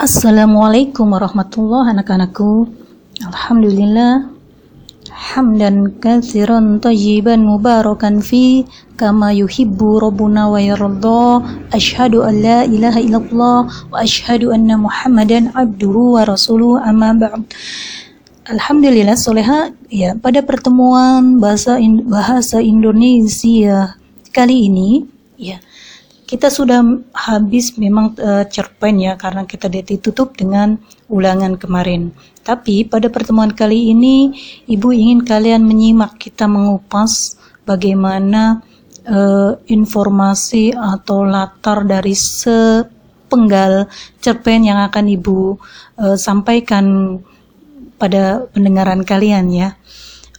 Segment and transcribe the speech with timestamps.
[0.00, 2.72] Assalamualaikum warahmatullahi anak-anakku.
[3.20, 4.32] Alhamdulillah.
[5.12, 8.64] Hamdan katsiran tayyiban mubarakan fi
[8.96, 11.44] kama yuhibbu rabbuna wa yarda.
[11.76, 13.58] Asyhadu an la ilaha illallah
[13.92, 17.44] wa asyhadu anna Muhammadan abduhu wa rasuluhu amma ba'd.
[18.48, 21.76] Alhamdulillah soleha ya pada pertemuan bahasa
[22.08, 24.00] bahasa Indonesia
[24.32, 25.04] kali ini
[25.36, 25.60] ya
[26.30, 26.78] kita sudah
[27.10, 30.78] habis memang uh, cerpen ya karena kita ditutup dengan
[31.10, 32.14] ulangan kemarin.
[32.46, 34.30] Tapi pada pertemuan kali ini
[34.70, 37.34] Ibu ingin kalian menyimak kita mengupas
[37.66, 38.62] bagaimana
[39.10, 43.90] uh, informasi atau latar dari sepenggal
[44.22, 45.58] cerpen yang akan Ibu
[45.98, 47.18] uh, sampaikan
[47.98, 49.74] pada pendengaran kalian ya.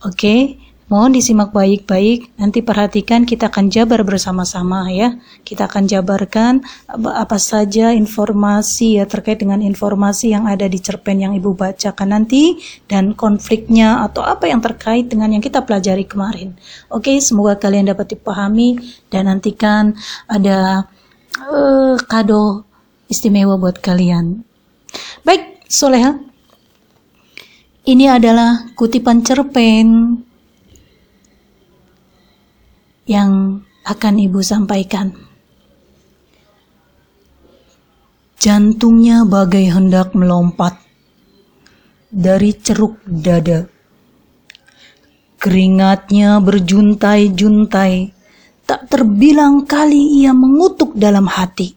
[0.07, 0.15] Oke.
[0.15, 0.60] Okay?
[0.91, 5.15] Mohon disimak baik-baik, nanti perhatikan kita akan jabar bersama-sama ya.
[5.47, 11.31] Kita akan jabarkan apa saja informasi ya terkait dengan informasi yang ada di cerpen yang
[11.31, 12.59] Ibu bacakan nanti
[12.91, 16.59] dan konfliknya atau apa yang terkait dengan yang kita pelajari kemarin.
[16.91, 18.75] Oke, semoga kalian dapat dipahami
[19.07, 19.95] dan nantikan
[20.27, 20.91] ada
[21.39, 22.67] uh, kado
[23.07, 24.43] istimewa buat kalian.
[25.23, 26.19] Baik, Soleha.
[27.87, 30.19] Ini adalah kutipan cerpen
[33.11, 35.11] yang akan Ibu sampaikan.
[38.39, 40.79] Jantungnya bagai hendak melompat
[42.09, 43.67] dari ceruk dada.
[45.37, 48.13] Keringatnya berjuntai-juntai,
[48.65, 51.73] tak terbilang kali ia mengutuk dalam hati.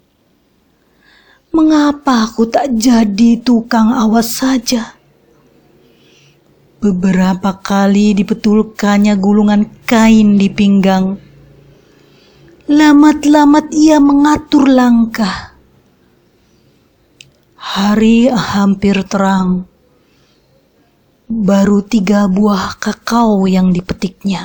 [1.52, 4.96] Mengapa aku tak jadi tukang awas saja?
[6.84, 11.16] Beberapa kali dipetulkannya gulungan kain di pinggang.
[12.68, 15.56] Lamat-lamat ia mengatur langkah.
[17.56, 19.64] Hari hampir terang.
[21.24, 24.44] Baru tiga buah kakao yang dipetiknya.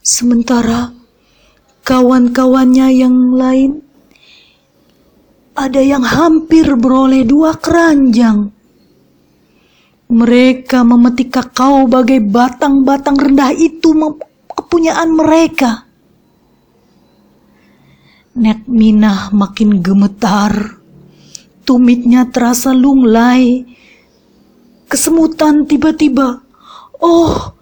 [0.00, 0.88] Sementara
[1.84, 3.84] kawan-kawannya yang lain
[5.52, 8.56] ada yang hampir beroleh dua keranjang.
[10.08, 13.92] Mereka memetik kakao bagai batang-batang rendah itu
[14.48, 15.84] kepunyaan mereka.
[18.38, 20.80] Nek Minah makin gemetar.
[21.68, 23.68] Tumitnya terasa lunglai.
[24.88, 26.40] Kesemutan tiba-tiba.
[27.04, 27.52] Oh,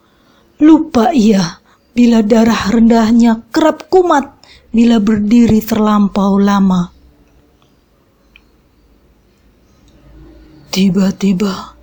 [0.63, 1.59] lupa ia
[1.97, 4.37] bila darah rendahnya kerap kumat
[4.69, 6.93] bila berdiri terlampau lama.
[10.69, 11.76] Tiba-tiba,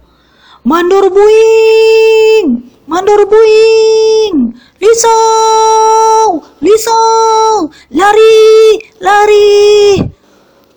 [0.63, 2.71] Mandor buing!
[2.87, 4.55] Mandor buing!
[4.79, 6.39] Lisau!
[6.63, 7.67] Lisau!
[7.91, 8.79] Lari!
[9.03, 9.99] Lari!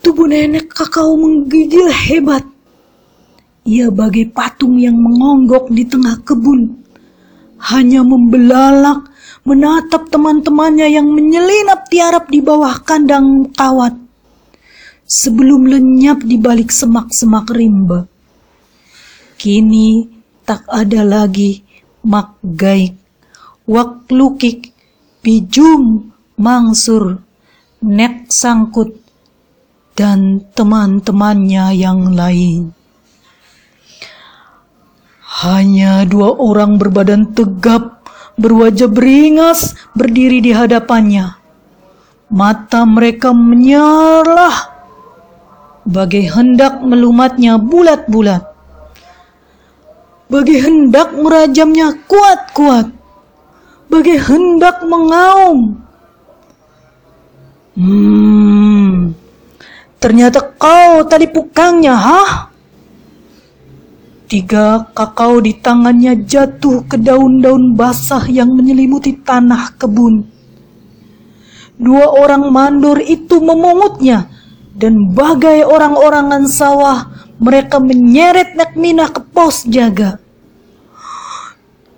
[0.02, 2.42] Tubuh nenek kakao menggigil hebat.
[3.62, 6.82] Ia bagai patung yang mengonggok di tengah kebun.
[7.70, 9.06] Hanya membelalak
[9.46, 13.94] menatap teman-temannya yang menyelinap tiarap di bawah kandang kawat.
[15.06, 18.15] Sebelum lenyap di balik semak-semak rimba.
[19.36, 20.08] Kini
[20.48, 21.60] tak ada lagi
[22.08, 22.96] mak gaik,
[23.68, 24.72] wak lukik,
[25.20, 26.08] pijum,
[26.40, 27.20] mangsur,
[27.84, 28.96] nek sangkut,
[29.92, 32.72] dan teman-temannya yang lain.
[35.44, 38.08] Hanya dua orang berbadan tegap,
[38.40, 41.36] berwajah beringas, berdiri di hadapannya.
[42.32, 44.48] Mata mereka menyala,
[45.84, 48.55] bagai hendak melumatnya bulat-bulat
[50.26, 52.90] bagi hendak merajamnya kuat-kuat,
[53.86, 55.78] bagi hendak mengaum.
[57.76, 59.12] Hmm,
[60.02, 62.32] ternyata kau tadi pukangnya, hah?
[64.26, 70.26] Tiga kakao di tangannya jatuh ke daun-daun basah yang menyelimuti tanah kebun.
[71.78, 74.26] Dua orang mandor itu memungutnya,
[74.76, 77.08] dan bagai orang-orangan sawah
[77.40, 80.20] mereka menyeret Nekmina ke pos jaga.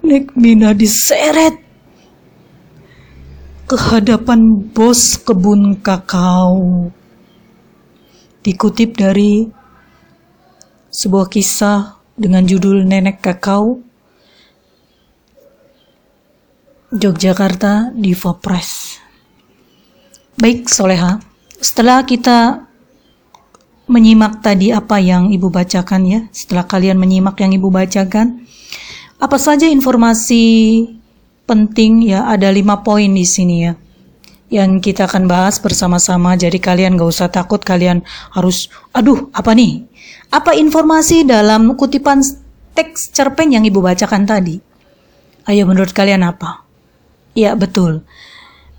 [0.06, 1.58] Nekmina diseret
[3.66, 6.88] ke hadapan bos kebun kakao.
[8.46, 9.50] Dikutip dari
[10.88, 13.78] sebuah kisah dengan judul Nenek Kakao,
[16.88, 18.96] Yogyakarta Diva Press.
[20.38, 21.20] Baik, Soleha.
[21.58, 22.67] Setelah kita
[23.88, 26.20] menyimak tadi apa yang Ibu bacakan ya.
[26.30, 28.44] Setelah kalian menyimak yang Ibu bacakan,
[29.18, 30.44] apa saja informasi
[31.48, 33.72] penting ya ada lima poin di sini ya.
[34.48, 36.34] yang kita akan bahas bersama-sama.
[36.34, 38.02] Jadi kalian gak usah takut, kalian
[38.32, 39.84] harus, aduh, apa nih?
[40.32, 42.20] Apa informasi dalam kutipan
[42.72, 44.56] teks cerpen yang ibu bacakan tadi?
[45.48, 46.64] Ayo menurut kalian apa?
[47.32, 48.04] Ya betul.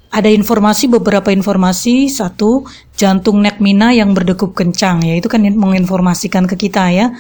[0.10, 2.66] Ada informasi beberapa informasi satu
[2.98, 7.14] jantung Nekmina yang berdegup kencang ya itu kan menginformasikan ke kita ya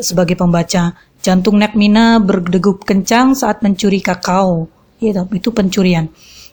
[0.00, 4.72] sebagai pembaca jantung Nekmina berdegup kencang saat mencuri kakao
[5.04, 6.08] ya itu pencurian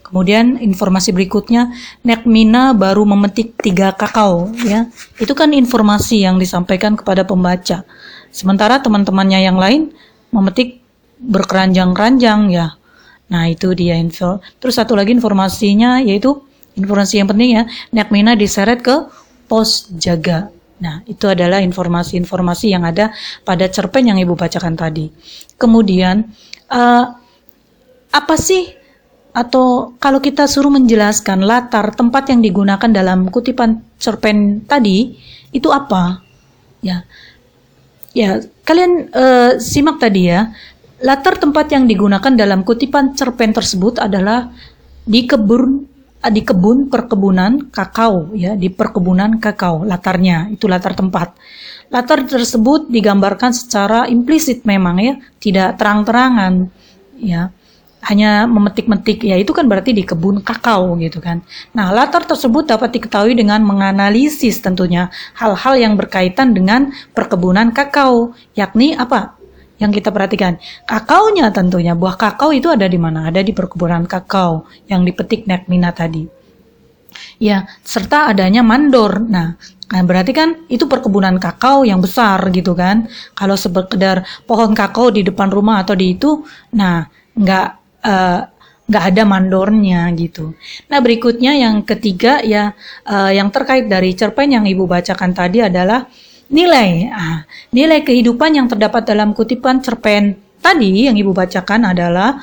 [0.08, 1.76] Kemudian informasi berikutnya,
[2.08, 4.88] Nekmina baru memetik tiga kakao, ya.
[5.20, 7.84] Itu kan informasi yang disampaikan kepada pembaca.
[8.32, 9.92] Sementara teman-temannya yang lain
[10.32, 10.80] memetik
[11.20, 12.77] berkeranjang-keranjang, ya.
[13.28, 14.40] Nah itu dia info.
[14.60, 16.36] Terus satu lagi informasinya yaitu
[16.78, 19.10] informasi yang penting ya, Nekmina diseret ke
[19.50, 20.52] pos jaga.
[20.78, 23.10] Nah, itu adalah informasi-informasi yang ada
[23.42, 25.10] pada cerpen yang Ibu bacakan tadi.
[25.58, 26.30] Kemudian,
[26.70, 27.06] uh,
[28.14, 28.78] apa sih
[29.34, 35.18] atau kalau kita suruh menjelaskan latar tempat yang digunakan dalam kutipan cerpen tadi
[35.50, 36.22] itu apa?
[36.86, 37.06] Ya,
[38.14, 40.54] ya kalian uh, simak tadi ya.
[40.98, 44.50] Latar tempat yang digunakan dalam kutipan cerpen tersebut adalah
[45.06, 45.86] di kebun
[46.18, 51.38] di kebun perkebunan kakao ya di perkebunan kakao latarnya itu latar tempat
[51.94, 56.68] latar tersebut digambarkan secara implisit memang ya tidak terang-terangan
[57.22, 57.54] ya
[58.08, 61.44] hanya memetik-metik ya itu kan berarti di kebun kakao gitu kan.
[61.76, 68.96] Nah, latar tersebut dapat diketahui dengan menganalisis tentunya hal-hal yang berkaitan dengan perkebunan kakao, yakni
[68.96, 69.36] apa?
[69.78, 70.58] Yang kita perhatikan,
[70.90, 73.30] kakaonya tentunya buah kakao itu ada di mana?
[73.30, 76.26] Ada di perkebunan kakao yang dipetik Nekmina tadi.
[77.38, 79.22] Ya, serta adanya mandor.
[79.22, 79.58] Nah,
[79.88, 83.08] Nah, berarti kan itu perkebunan kakao yang besar gitu kan.
[83.32, 86.44] Kalau sekedar pohon kakao di depan rumah atau di itu,
[86.76, 88.42] nah nggak Eh,
[88.88, 90.56] nggak uh, ada mandornya gitu.
[90.88, 92.72] Nah berikutnya yang ketiga ya
[93.04, 96.08] uh, yang terkait dari cerpen yang ibu bacakan tadi adalah
[96.52, 97.12] nilai.
[97.12, 102.42] Ah, nilai kehidupan yang terdapat dalam kutipan cerpen tadi yang ibu bacakan adalah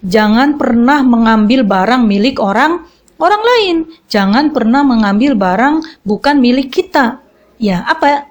[0.00, 2.84] jangan pernah mengambil barang milik orang
[3.20, 3.76] orang lain.
[4.08, 7.20] Jangan pernah mengambil barang bukan milik kita.
[7.56, 8.28] Ya apa?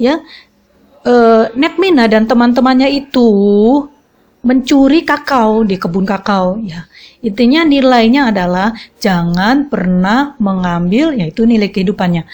[0.00, 0.20] Ya
[1.04, 3.28] uh, Netmina dan teman-temannya itu
[4.44, 6.84] mencuri kakao di kebun kakao ya.
[7.24, 12.28] Intinya nilainya adalah jangan pernah mengambil yaitu nilai kehidupannya.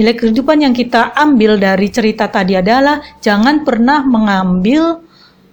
[0.00, 5.04] Nilai kehidupan yang kita ambil dari cerita tadi adalah jangan pernah mengambil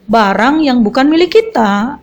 [0.08, 2.00] barang yang bukan milik kita.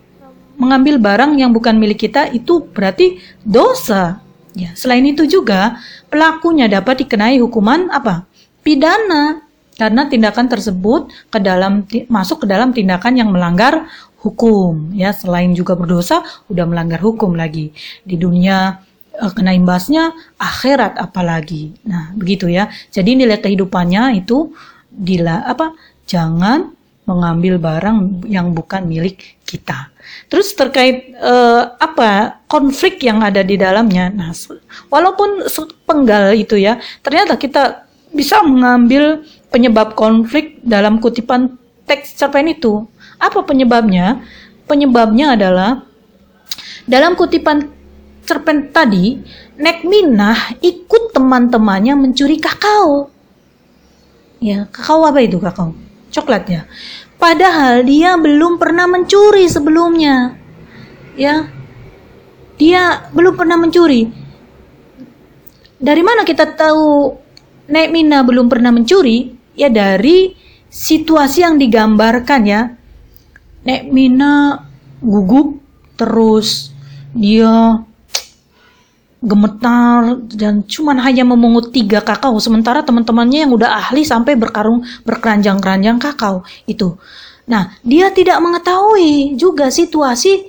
[0.61, 4.21] Mengambil barang yang bukan milik kita itu berarti dosa.
[4.53, 5.81] Ya, selain itu juga
[6.13, 8.29] pelakunya dapat dikenai hukuman apa?
[8.61, 9.41] Pidana
[9.81, 13.89] karena tindakan tersebut ke dalam masuk ke dalam tindakan yang melanggar
[14.21, 17.75] hukum ya selain juga berdosa udah melanggar hukum lagi
[18.07, 18.79] di dunia
[19.35, 24.53] kena imbasnya akhirat apalagi nah begitu ya jadi nilai kehidupannya itu
[24.91, 25.75] dila apa
[26.07, 26.75] jangan
[27.05, 29.93] mengambil barang yang bukan milik kita
[30.33, 34.33] terus terkait uh, apa konflik yang ada di dalamnya nah
[34.89, 35.45] walaupun
[35.85, 37.85] penggal itu ya ternyata kita
[38.15, 42.87] bisa mengambil penyebab konflik dalam kutipan teks cerpen itu.
[43.19, 44.23] Apa penyebabnya?
[44.71, 45.85] Penyebabnya adalah
[46.89, 47.74] dalam kutipan
[48.25, 49.21] cerpen tadi,
[49.55, 53.09] Nekminah ikut teman-temannya mencuri kakao.
[54.43, 55.73] Ya, kakao apa itu kakao?
[56.11, 56.63] Coklat ya.
[57.17, 60.35] Padahal dia belum pernah mencuri sebelumnya.
[61.15, 61.47] Ya.
[62.59, 64.11] Dia belum pernah mencuri.
[65.79, 67.17] Dari mana kita tahu
[67.65, 69.35] Nekminah belum pernah mencuri?
[69.55, 70.35] ya dari
[70.69, 72.63] situasi yang digambarkan ya.
[73.65, 74.61] Nek Mina
[75.01, 75.57] gugup
[75.97, 76.75] terus
[77.17, 77.81] dia
[79.25, 82.37] gemetar dan cuman hanya memungut tiga kakao.
[82.39, 86.95] Sementara teman-temannya yang udah ahli sampai berkarung berkeranjang-keranjang kakao itu.
[87.49, 90.45] Nah, dia tidak mengetahui juga situasi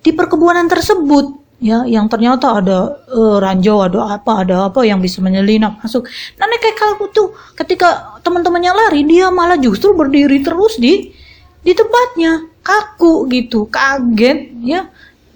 [0.00, 1.36] di perkebunan tersebut.
[1.58, 6.06] Ya yang ternyata ada uh, ranjau ada apa ada apa yang bisa menyelinap masuk.
[6.38, 11.10] Nah kayak kalau tuh ketika teman-temannya lari dia malah justru berdiri terus di
[11.66, 12.46] di tempatnya.
[12.62, 14.86] Kaku gitu kaget ya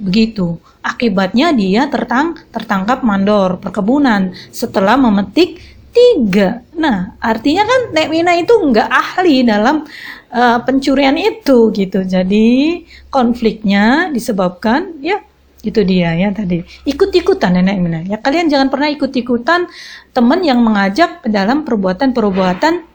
[0.03, 0.59] begitu.
[0.83, 5.63] Akibatnya dia tertang tertangkap mandor perkebunan setelah memetik
[5.95, 6.67] tiga.
[6.75, 9.87] Nah artinya kan Nek Mina itu nggak ahli dalam
[10.35, 12.03] uh, pencurian itu gitu.
[12.03, 12.83] Jadi
[13.13, 15.23] konfliknya disebabkan ya
[15.63, 16.67] itu dia ya tadi.
[16.83, 18.01] Ikut-ikutan nenek Mina.
[18.03, 19.71] Ya kalian jangan pernah ikut-ikutan
[20.11, 22.91] teman yang mengajak dalam perbuatan-perbuatan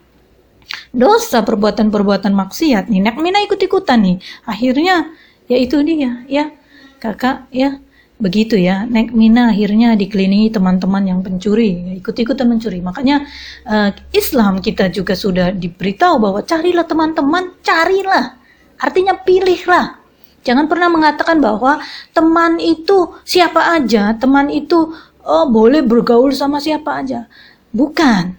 [0.92, 2.92] dosa perbuatan-perbuatan maksiat.
[2.92, 4.16] Nih nenek Mina ikut-ikutan nih.
[4.44, 5.08] Akhirnya
[5.48, 6.52] ya itu dia ya
[6.98, 7.78] kakak ya
[8.18, 8.84] begitu ya.
[8.84, 12.82] Nek Mina akhirnya dikelilingi teman-teman yang pencuri ikut-ikutan mencuri.
[12.82, 13.24] Makanya
[13.64, 18.36] uh, Islam kita juga sudah diberitahu bahwa carilah teman-teman carilah.
[18.78, 19.98] Artinya pilihlah.
[20.46, 21.82] Jangan pernah mengatakan bahwa
[22.14, 27.30] teman itu siapa aja teman itu oh, boleh bergaul sama siapa aja.
[27.70, 28.34] Bukan.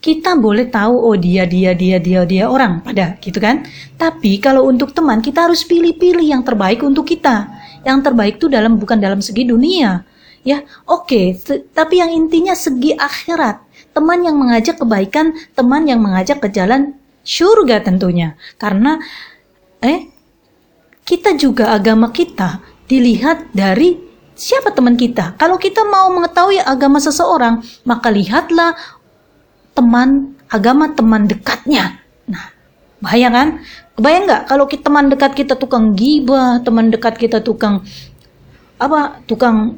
[0.00, 3.68] Kita boleh tahu oh dia dia dia dia dia orang pada gitu kan?
[4.00, 8.76] Tapi kalau untuk teman kita harus pilih-pilih yang terbaik untuk kita yang terbaik itu dalam
[8.76, 10.04] bukan dalam segi dunia.
[10.40, 11.60] Ya, oke, okay.
[11.76, 13.60] tapi yang intinya segi akhirat.
[13.92, 18.40] Teman yang mengajak kebaikan, teman yang mengajak ke jalan surga tentunya.
[18.56, 18.96] Karena
[19.84, 20.08] eh
[21.04, 24.00] kita juga agama kita dilihat dari
[24.40, 25.36] siapa teman kita.
[25.36, 28.72] Kalau kita mau mengetahui agama seseorang, maka lihatlah
[29.76, 32.00] teman agama teman dekatnya.
[32.24, 32.48] Nah,
[33.04, 33.48] bahaya kan?
[33.98, 37.84] Kebayang nggak kalau kita, teman dekat kita tukang gibah, teman dekat kita tukang
[38.80, 39.20] apa?
[39.28, 39.76] Tukang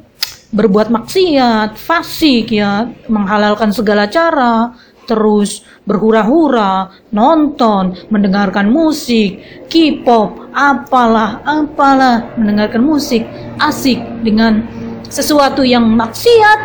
[0.53, 4.71] berbuat maksiat, fasik ya, menghalalkan segala cara,
[5.09, 13.25] terus berhura-hura, nonton, mendengarkan musik, K-pop, apalah, apalah, mendengarkan musik,
[13.59, 14.63] asik dengan
[15.09, 16.59] sesuatu yang maksiat,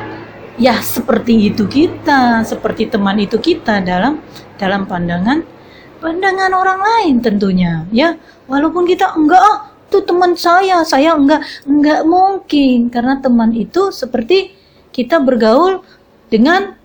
[0.61, 4.23] ya seperti itu kita, seperti teman itu kita dalam
[4.61, 5.58] dalam pandangan
[5.99, 8.15] pandangan orang lain tentunya ya
[8.47, 14.53] walaupun kita enggak ah itu teman saya saya enggak enggak mungkin karena teman itu seperti
[14.93, 15.83] kita bergaul
[16.29, 16.77] dengan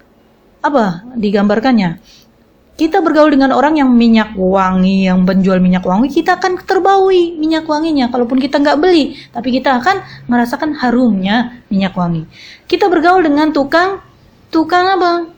[0.64, 2.00] apa digambarkannya
[2.74, 7.70] kita bergaul dengan orang yang minyak wangi, yang menjual minyak wangi, kita akan terbaui minyak
[7.70, 8.10] wanginya.
[8.10, 12.26] Kalaupun kita nggak beli, tapi kita akan merasakan harumnya minyak wangi.
[12.66, 14.02] Kita bergaul dengan tukang,
[14.50, 15.30] tukang apa?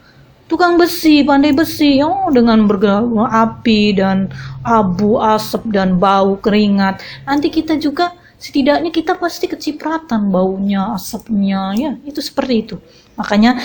[0.45, 4.29] Tukang besi, pandai besi, oh dengan bergerak api dan
[4.61, 7.01] abu, asap dan bau keringat.
[7.25, 12.75] Nanti kita juga setidaknya kita pasti kecipratan baunya, asapnya, ya itu seperti itu.
[13.17, 13.57] Makanya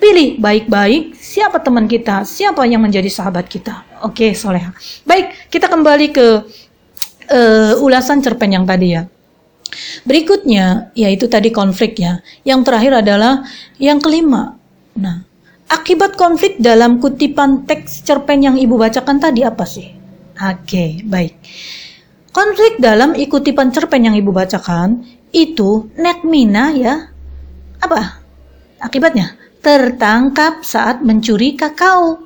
[0.00, 3.84] pilih baik-baik siapa teman kita, siapa yang menjadi sahabat kita.
[4.00, 4.72] Oke, soleha.
[5.04, 6.26] Baik, kita kembali ke
[7.28, 9.04] uh, ulasan cerpen yang tadi ya.
[10.02, 12.18] Berikutnya, yaitu tadi konflik ya.
[12.42, 13.44] Yang terakhir adalah
[13.78, 14.58] yang kelima.
[14.98, 15.29] Nah,
[15.70, 19.86] Akibat konflik dalam kutipan teks cerpen yang ibu bacakan tadi apa sih?
[20.34, 21.38] Oke, okay, baik.
[22.34, 27.14] Konflik dalam ikutipan cerpen yang ibu bacakan itu Netmina ya.
[27.78, 28.18] Apa?
[28.82, 32.18] Akibatnya tertangkap saat mencuri kakao.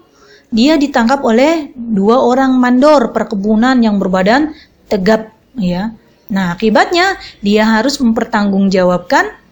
[0.48, 4.56] Dia ditangkap oleh dua orang mandor perkebunan yang berbadan
[4.88, 5.92] tegap ya.
[6.32, 9.43] Nah, akibatnya dia harus mempertanggungjawabkan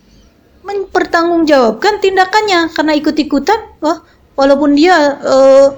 [0.63, 3.61] mempertanggungjawabkan tindakannya karena ikut-ikutan.
[3.83, 4.03] Wah
[4.39, 5.69] walaupun dia uh,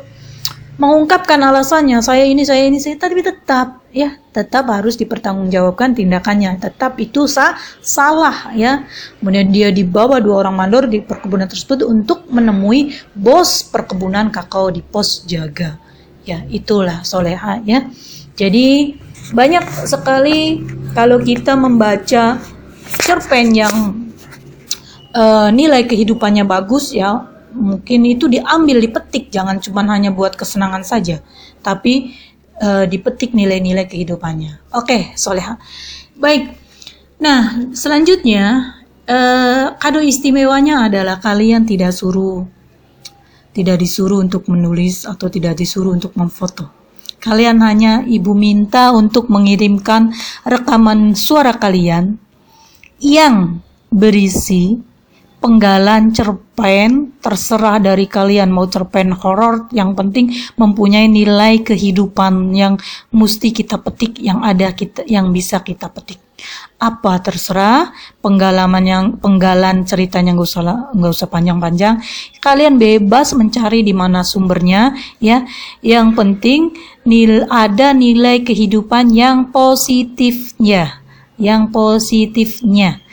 [0.74, 6.58] mengungkapkan alasannya saya ini saya ini saya tapi tetap ya tetap harus dipertanggungjawabkan tindakannya.
[6.58, 8.84] Tetap itu sah salah ya.
[9.22, 14.82] Kemudian dia dibawa dua orang mandor di perkebunan tersebut untuk menemui bos perkebunan kakao di
[14.82, 15.78] pos jaga.
[16.26, 17.86] Ya itulah soleha ya.
[18.34, 18.98] Jadi
[19.30, 20.60] banyak sekali
[20.92, 22.42] kalau kita membaca
[23.00, 24.03] cerpen yang
[25.14, 29.30] uh, nilai kehidupannya bagus ya mungkin itu diambil dipetik.
[29.30, 31.22] Jangan cuma hanya buat kesenangan saja
[31.62, 32.12] tapi
[32.60, 34.74] uh, dipetik nilai-nilai kehidupannya.
[34.74, 35.56] Oke okay, soleha.
[36.18, 36.52] Baik.
[37.22, 42.44] Nah selanjutnya uh, kado istimewanya adalah kalian tidak suruh
[43.54, 46.66] tidak disuruh untuk menulis atau tidak disuruh untuk memfoto.
[47.22, 50.12] Kalian hanya ibu minta untuk mengirimkan
[50.44, 52.20] rekaman suara kalian
[53.00, 54.82] yang berisi
[55.44, 58.48] penggalan cerpen terserah dari kalian.
[58.48, 62.80] Mau cerpen horor yang penting mempunyai nilai kehidupan yang
[63.12, 66.16] mesti kita petik yang ada kita yang bisa kita petik.
[66.80, 67.92] Apa terserah
[68.24, 72.00] penggalaman yang penggalan ceritanya nggak usah nggak usah panjang-panjang.
[72.40, 75.44] Kalian bebas mencari di mana sumbernya ya.
[75.84, 76.60] Yang penting
[77.04, 83.03] nil ada nilai kehidupan yang positifnya yang positifnya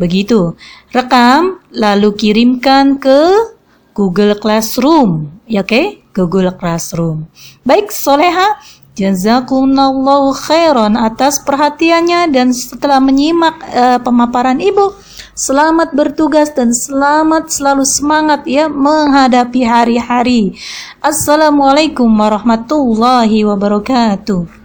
[0.00, 0.56] begitu
[0.96, 3.52] rekam, lalu kirimkan ke
[3.92, 5.28] Google Classroom.
[5.44, 5.68] Ya oke?
[5.68, 5.86] Okay?
[6.16, 7.30] Google Classroom.
[7.62, 8.58] Baik, Soleha,
[8.98, 14.98] jazakumullahu khairan atas perhatiannya dan setelah menyimak uh, pemaparan Ibu,
[15.38, 20.58] selamat bertugas dan selamat selalu semangat ya menghadapi hari-hari.
[20.98, 24.60] Assalamualaikum warahmatullahi wabarakatuh.